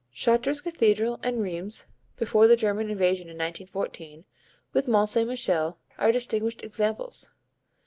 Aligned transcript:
Chartres 0.11 0.61
Cathedral 0.61 1.19
and 1.21 1.43
Rheims 1.43 1.85
(before 2.17 2.47
the 2.47 2.55
German 2.55 2.89
invasion 2.89 3.25
in 3.27 3.37
1914) 3.37 4.25
with 4.73 4.87
Mont 4.87 5.09
Saint 5.11 5.27
Michel, 5.27 5.77
are 5.99 6.11
distinguished 6.11 6.63
examples. 6.63 7.29